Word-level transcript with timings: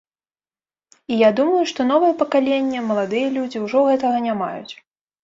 І 1.15 1.19
я 1.19 1.27
думаю, 1.39 1.59
што 1.71 1.85
новае 1.91 2.09
пакаленне, 2.21 2.79
маладыя 2.93 3.27
людзі, 3.37 3.63
ужо 3.67 3.85
гэтага 3.91 4.17
не 4.25 4.33
маюць. 4.41 4.73